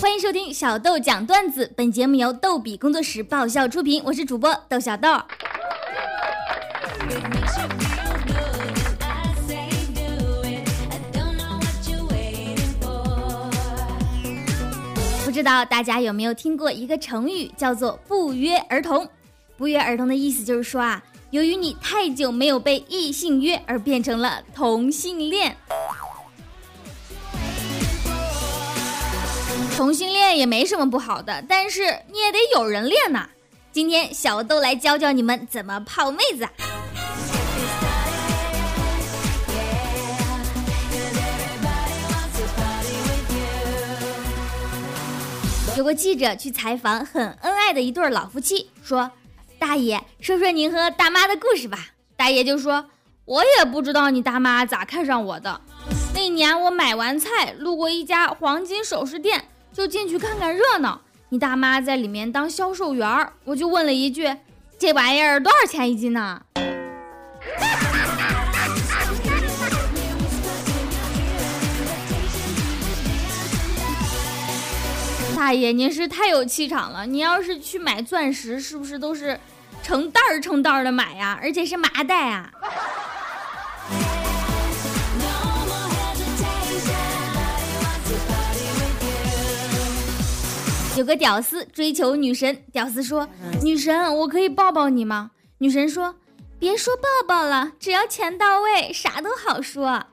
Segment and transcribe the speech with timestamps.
[0.00, 5.08] 欢迎收听小豆讲段子，本节目由逗比工作室爆笑出品，我是主播豆小豆。
[15.24, 19.08] 不知道大家有没有听过一个成语，叫做“不约而同”。
[19.58, 25.56] 不约而同的意思就是说啊，由于你太久没有被异性约，而变成了同性恋。
[29.78, 33.28] 同性恋也没什么不好的，但是你也得有人恋呐。
[33.70, 36.48] 今天小豆来教教你们怎么泡妹子。
[45.76, 49.08] 有个记者去采访很恩爱的一对老夫妻，说
[49.60, 52.84] ：“大爷，说说您和大妈的故事吧。”大爷就说
[53.24, 55.60] ：“我也不知道你大妈咋看上我的。
[56.12, 59.44] 那年我买完菜，路过一家黄金首饰店。”
[59.78, 64.28] 就进去看看热闹，你大妈在里面当销售员儿，我就问了一句
[64.76, 66.42] ：“这玩意儿多少钱一斤呢？”
[75.36, 77.06] 大爷，您是太有气场了！
[77.06, 79.38] 你要是去买钻石，是不是都是
[79.84, 81.38] 成袋儿成袋儿的买呀？
[81.40, 82.50] 而且是麻袋啊！
[90.98, 93.28] 有个屌丝追求女神，屌丝说
[93.62, 96.12] ：“女神，我可以抱抱你吗？”女神说
[96.58, 100.06] ：“别说抱抱了，只要钱到位，啥都好说。”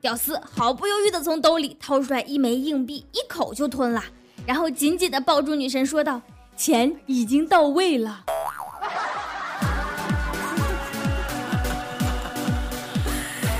[0.00, 4.02] 屌丝毫不犹豫地从兜里掏出来一枚硬币，一口就吞了，
[4.46, 6.22] 然后紧紧地抱住女神，说道
[6.56, 8.24] ：“钱已经到位了。”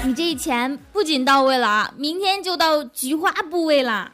[0.02, 4.12] 你这钱不仅到位了啊，明天就到菊花部位了。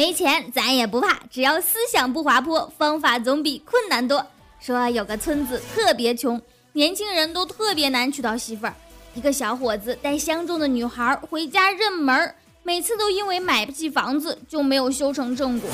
[0.00, 4.26] 没钱咱也不怕，只要思想不滑坡，方法总比困难多。
[4.58, 6.40] 说有个村子特别穷，
[6.72, 8.74] 年轻人都特别难娶到媳妇儿。
[9.12, 15.68] 一个小伙子带相中的女孩回家认门，每次都因为买不起房子就没有修成正果。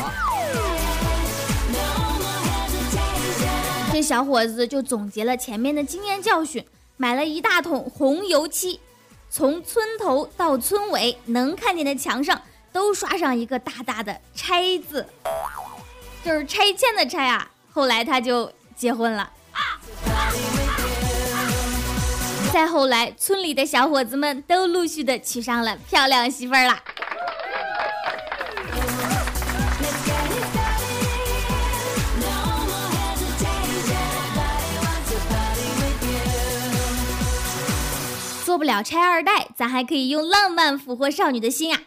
[3.92, 6.66] 这小伙子就总结了前面的经验教训，
[6.96, 8.80] 买了一大桶红油漆，
[9.30, 12.42] 从村头到村尾能看见的墙上。
[12.76, 15.06] 都刷上一个大大的“拆”字，
[16.22, 17.50] 就是拆迁的“拆”啊。
[17.72, 19.30] 后来他就结婚了。
[22.52, 26.78] 再后来，村里的小伙子们都陆续的娶上了漂亮媳妇儿了。
[38.44, 41.80] 做不了拆二代，咱还可以用浪漫俘获少女的心啊！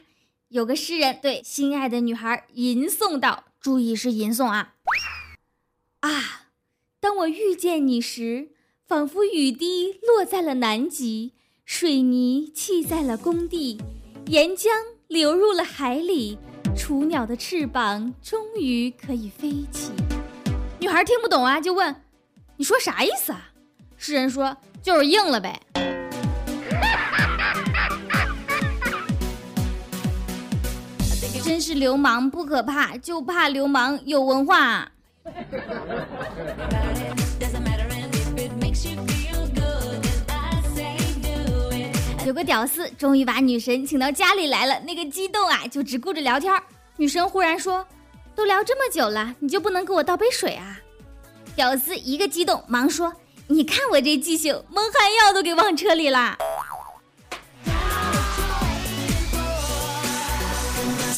[0.49, 4.73] 有个诗人对心爱的女孩吟诵道：“注意是吟诵啊！
[5.99, 6.47] 啊，
[6.99, 8.49] 当我遇见你时，
[8.87, 11.33] 仿佛雨滴落在了南极，
[11.65, 13.79] 水泥砌在了工地，
[14.25, 14.69] 岩浆
[15.07, 16.39] 流入了海里，
[16.75, 19.91] 雏鸟的翅膀终于可以飞起。”
[20.81, 21.95] 女孩听不懂啊，就问
[22.57, 23.51] ：“你说啥意思啊？”
[23.97, 25.61] 诗人说：“就是硬了呗。”
[31.43, 34.89] 真是流氓不可怕，就怕流氓有文化。
[42.25, 46.53] 有个屌丝终于把女神请到家里来了，那个激动啊，就只顾着聊天。
[46.97, 47.85] 女神忽然说
[48.35, 50.79] ：“都聊这么久了，你就不能给我倒杯水啊？”
[51.55, 53.11] 屌丝一个激动，忙说
[53.47, 56.37] ：“你看我这记性，蒙汗药都给忘车里了。”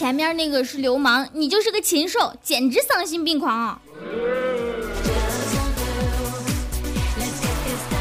[0.01, 3.79] 前面那个是流氓，你就是个禽兽，简直丧心病狂！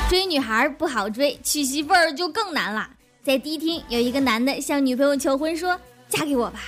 [0.08, 2.88] 追女孩不好追，娶媳妇儿就更难了。
[3.22, 6.60] 在迪厅，有一个男的向女朋友求婚，说：“嫁给我吧。”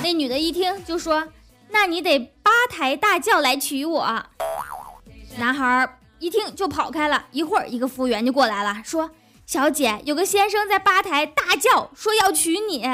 [0.00, 1.26] 那女的一听就说
[1.70, 4.22] ：“那你得八抬大轿来娶我。”
[5.38, 7.26] 男孩一听就跑开了。
[7.32, 9.10] 一会儿，一个服务员就过来了，说
[9.44, 12.88] ：“小姐，有个先生在八抬大轿说要娶你。”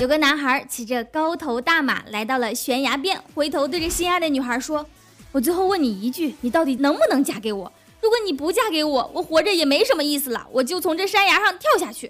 [0.00, 4.86] 有个男孩骑着高头大马来到了悬崖边，回头对着心爱的女孩说
[5.32, 7.72] ：“我最后问你一句，你到底能不能嫁给我？
[8.00, 12.08] 如果你不嫁给我，我活着也没什么意思了，我就从这山崖上跳下去。”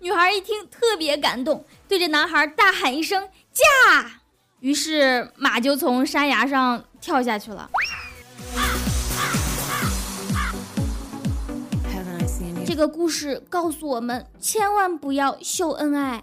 [0.00, 4.20] 女孩一听特别感动，对着男孩大喊一声“驾”，
[4.60, 7.70] 于是马就从山崖上跳下去了。
[12.66, 16.22] 这个故事告诉我们，千万不要秀恩爱。